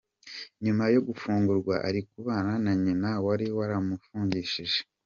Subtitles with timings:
[0.63, 4.79] Nyuma yo gufungurwa ari kubana na nyina wari waramufungishije